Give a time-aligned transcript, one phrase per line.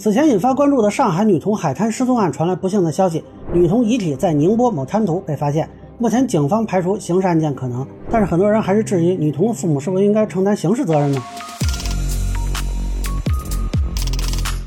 [0.00, 5.68] 此前引发关注的上海女童海滩失踪案传来不幸的消息，女童遗体在宁波某滩涂被发现。
[5.98, 11.20] 目前警方排除刑事案件可能，但是很多人还是质疑女童的父母是否应该承担刑事责任呢？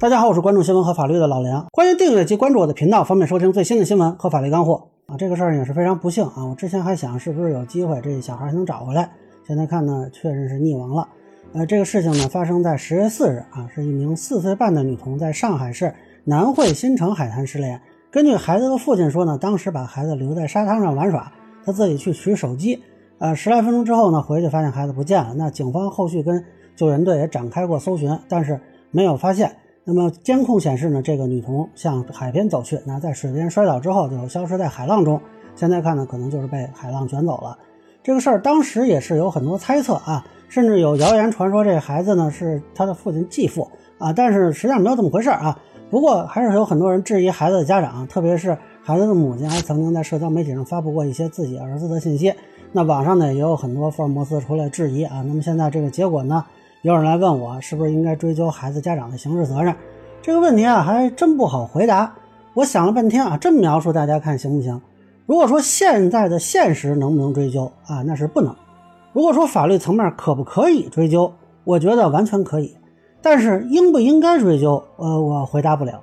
[0.00, 5.16] 大家好，我是关注新闻和法律的老梁，欢迎订阅及关注我的频道，方便收听最新的新闻和法律干货啊。
[5.18, 9.10] 这个事儿也是非常不幸啊，我之前还想是不是有机会这小孩还能找回来，
[9.46, 11.06] 现在看呢确实是溺亡了。
[11.54, 15.94] 呃，这个事情呢发生在十月四日啊，是一名四岁半的女童在上海市
[16.24, 17.80] 南汇新城海滩失联。
[18.10, 21.32] 根据孩子的父亲说呢，当时把孩子留在沙滩上玩耍，
[21.64, 22.82] 他自己去取手机。
[23.18, 25.34] 呃，十来分钟之后呢，回去发现孩子不见了。
[25.36, 26.44] 那警方后续跟
[26.76, 29.50] 救援队也展开过搜寻，但是没有发现。
[29.84, 35.18] 那么监控显示呢，这个女童向海边走去，那在水边摔倒之后就消失在海浪中。
[35.54, 37.58] 现在看呢，可能就是被海浪卷走了。
[38.08, 40.24] 这个事儿当时也是有很多猜测啊。
[40.48, 45.58] 甚至有谣言传说，这孩子呢是他的父亲继父啊，但是实际上没有这么回事儿啊。
[45.90, 52.32] 不过还是有很多人质疑孩子的家长，特别是孩子的母亲，还曾经在社交媒体上发布过一些自己儿子的信息。
[52.72, 55.22] 那网上呢也有很多福尔摩斯出来质疑啊。
[55.26, 56.42] 那么现在这个结果呢，
[56.80, 59.76] 有人来问我是不是应该追究孩子家长的刑事责任？
[60.22, 62.10] 这个问题啊还真不好回答。
[62.54, 64.80] 我想了半天啊，这么描述大家看行不行？
[65.28, 68.56] 如果说现在的现实能不能追究啊，那是不能。
[69.12, 71.30] 如果说法律层面可不可以追究，
[71.64, 72.74] 我觉得完全可以，
[73.20, 76.00] 但是应不应该追究，呃，我回答不了。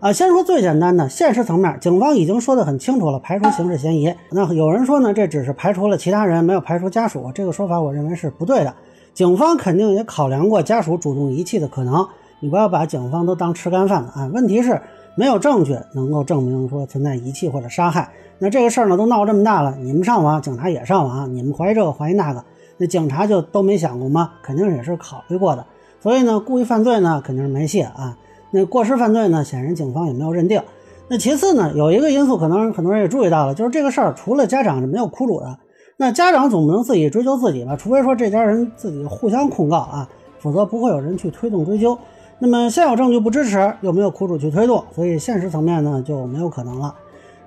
[0.00, 4.14] 啊，先说最简单的，现实层面，警方已经说得很清楚了，排除刑事嫌疑。
[4.32, 8.74] 那有人说呢，这只是排除了其他人，没有排除家属，这个说法我认为是不对的。
[9.14, 12.06] 警方肯定也考量过家属主动遗弃的可能，
[12.40, 14.30] 你不要把警方都当吃干饭的啊。
[14.34, 14.78] 问题是
[15.18, 18.08] 没有证据能够证明说存在遗弃或者杀害。
[18.38, 22.44] 那这个事儿呢，都闹这么大了，你们上网，警察也上网，你们怀疑这个怀疑那个，
[22.76, 24.30] 那警察就都没想过吗？
[24.44, 25.66] 肯定也是考虑过的。
[25.98, 28.16] 所以呢，故意犯罪呢，肯定是没戏啊。
[28.52, 30.62] 那过失犯罪呢，显然警方也没有认定。
[31.08, 35.58] 那其次呢，有一个因素，可能很多人也注意到了，就是这个事儿除了家长是没有苦主的。
[35.96, 37.74] 那家长总不能自己追究自己吧？
[37.74, 41.98] 除非说这家人自己互相控告啊，否则不会有人去推动追究。
[42.40, 46.94] 那么现有证据不支持，又没有苦主去推动，所以现实层面呢就没有可能了。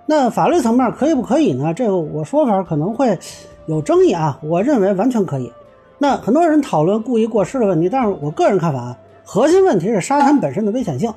[0.05, 1.73] 那法律层面可以不可以呢？
[1.73, 3.17] 这个我说法可能会
[3.67, 4.37] 有争议啊。
[4.41, 5.51] 我认为完全可以。
[5.97, 11.13] 那很多人讨论故意过失的问题，但是我个人看法啊，核心问题是沙滩本身的危险性。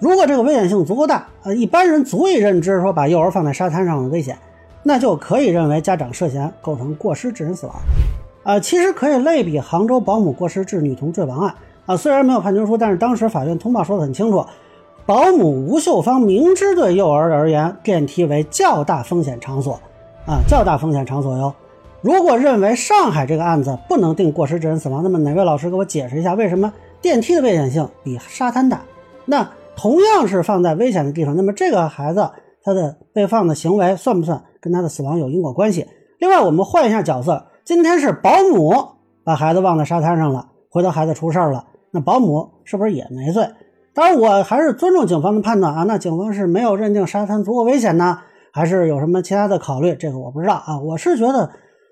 [0.00, 4.36] 如果这个危险性足够大，呃，一般人足以认知说把幼儿放在沙滩上的危险，
[4.82, 7.74] 那就可以认为家长涉嫌构成过失致人死亡。
[8.42, 11.54] 啊，其实可以类比杭州保姆过失致女童坠亡案
[11.86, 11.96] 啊。
[11.96, 14.44] 虽然没有判决书，但是当时法院通报说得很清楚。
[15.06, 19.74] 保姆吴秀芳明知对幼儿而言电梯为较大风险场所，
[20.26, 21.54] 啊，较大风险场所哟。
[22.00, 26.72] 如果认为上海这个案子不能定过失致人死亡，那么哪位老师给我解释一下，为什么
[27.02, 28.80] 电梯的危险性比沙滩大？
[29.26, 32.30] 那同样是放在危险的地方，那么这个孩子
[32.62, 35.86] 他的被放的行为算不算跟他的死亡有因果关系？
[36.18, 38.74] 另外，我们换一下角色，今天是保姆
[39.22, 43.48] 把孩子忘在沙滩上了，回头孩子出事了，那保姆是不是也没罪？
[43.94, 45.84] 当然，我还是尊重警方的判断啊。
[45.84, 48.18] 那警方是没有认定沙滩足够危险呢，
[48.52, 49.94] 还是有什么其他的考虑？
[49.94, 50.80] 这个我不知道啊。
[50.80, 51.48] 我是觉得，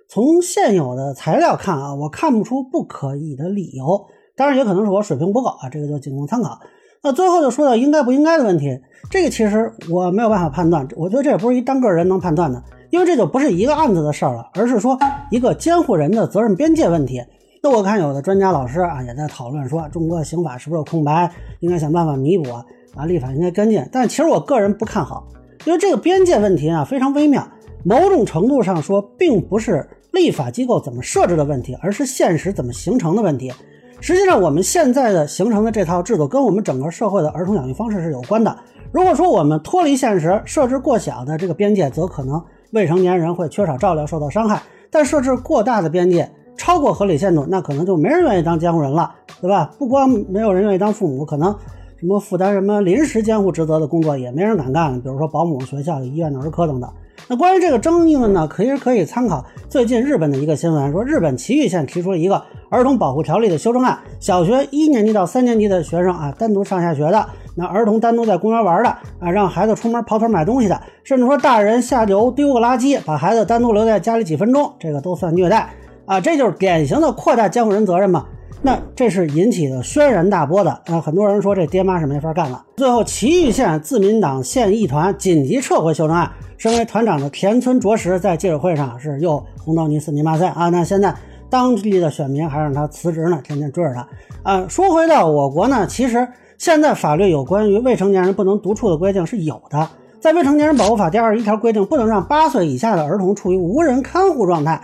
[0.09, 4.05] 从现有的材料看啊，我看不出不可以的理由。
[4.37, 6.59] 当然，也可能是我水平不够啊，这个就仅供参考。
[7.05, 8.77] 那最后就说到应该不应该的问题，
[9.09, 10.89] 这个其实我没有办法判断。
[10.97, 12.61] 我觉得这也不是一单个人能判断的，
[12.91, 14.99] 因为这就不是一个案子的事儿了，而是说
[15.31, 17.23] 一个监护人的责任边界问题。
[17.65, 21.31] 那我看有的专家老师啊也在讨论说，中国的刑法是不是有空白，
[21.61, 22.51] 应该想办法弥补
[22.97, 23.89] 啊，立法应该跟进。
[23.93, 25.29] 但其实我个人不看好，
[25.65, 27.47] 因为这个边界问题啊非常微妙，
[27.85, 33.53] 某种程度上说，并不是立法机构怎么设置的问题，而是现实怎么形成的问题。
[34.01, 38.59] 实际上，我们现在的形成的这套制度，跟我们整个社会的儿童养育方式是有关的。
[38.91, 42.43] 如果说我们脱离现实，设置过小的这个边界，则可能
[42.73, 44.57] 未成年人会缺少照料，受到伤害；
[44.91, 46.29] 但设置过大的边界，
[46.63, 49.69] 超过合理限度，那可能就没人愿意当监护人了，对吧？
[49.81, 51.53] 不光没有人愿意当父母，可能
[51.99, 56.89] 什么负担什么临时监护职责的工作也没人敢干了，比如说保姆、学校、医院的儿科等等。
[57.27, 67.27] 那关于这个争议呢，其实可以参考最近日本的一个新闻，说日本崎玉县提出了一个儿童保护条例的修正案，小学一年级到三年级的学生啊，单独上下学的，
[67.57, 68.89] 那儿童单独在公园玩的
[69.19, 75.69] 啊，让孩子出门跑腿买东西的，甚至说大人下楼丢个垃圾，把孩子单独留在家里几分钟，这个都算虐待。
[76.13, 78.27] 啊，这就是典型的扩大监护人责任嘛？
[78.61, 81.01] 那这是引起的轩然大波的啊！
[81.01, 82.63] 很多人说这爹妈是没法干了。
[82.77, 86.31] 最后，祁玉县自民党县议团紧急撤回修正案。
[86.59, 90.69] 身为团长的田村卓实在记者会上是又红到你死你妈塞啊！
[90.69, 91.15] 那现在
[91.49, 94.07] 当地的选民还让他辞职呢，天天追着他
[94.43, 94.67] 啊！
[94.69, 99.89] 说回到我国呢，其实现在法律有关于未成年人不能独处的规定是有的，
[100.21, 104.79] 在《未成年人保护法》第二十一条规定，不能让八岁以下的儿童处于无人看护状态。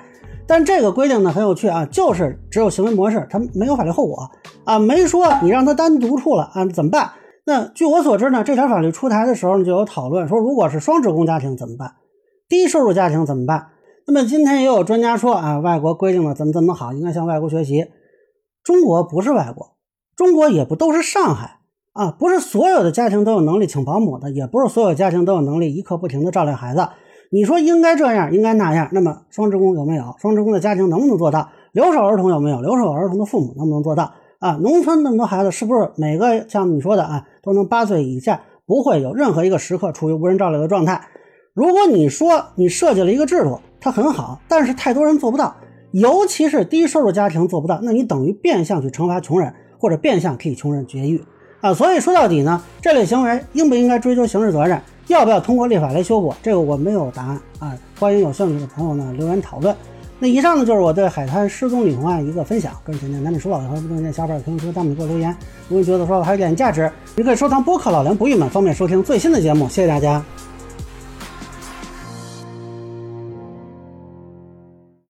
[0.48, 4.30] 但这个规定呢很有趣啊，就是只有行为模式，它没有法律后果
[4.64, 7.10] 啊，没说你让他单独处了啊怎么办？
[7.44, 11.96] 那据我所知呢，这条法律出台的时候呢就有讨论说，如果是双职工家庭怎么办？
[12.48, 13.68] 低收入家庭怎么办？
[14.06, 17.86] 那么今天也有专家说啊，外国规定的怎么怎么好，应该向外国学习。
[18.64, 19.76] 中国不是外国，
[20.16, 21.58] 中国也不都是上海
[21.92, 26.88] 啊，不是所有的家庭都有能力请保姆的，也不是所有家庭都有能力一刻不停的照料孩子。
[27.30, 30.14] 你说应该这样，应该那样，那么双职工有没有？
[30.18, 31.50] 双职工的家庭能不能做到？
[31.72, 32.60] 留守儿童有没有？
[32.62, 34.12] 留守儿童的父母能不能做到？
[34.38, 41.00] 啊，农村那么多孩子，是不是每个像你说的啊，都能八岁以下不会有任何一个时刻处于无人照料的状态？
[41.54, 45.54] 如果你说你设计了一个制度，它很好，但是太多人做不到。
[45.90, 51.24] 尤其是低收入家庭做不到，那你等于变相去惩罚穷人，或者变相替穷人绝育
[51.62, 51.72] 啊！
[51.72, 57.72] 所以说到底呢，这类行为应不应该追究刑事责任，要不要通过立法来修补，这个我没有答案啊！
[57.98, 59.74] 欢迎有兴趣的朋友呢留言讨论。
[60.20, 65.34] 那以上呢就是我对海滩失踪女童案一个分享，个人浅见难免疏导，有不同意见小伙伴可以说弹幕给我留言。
[65.68, 69.68] 如果你觉得说还有点价值，你可以收藏播客老梁不郁闷，方便收听最新的节目。
[69.68, 70.22] 谢谢大家。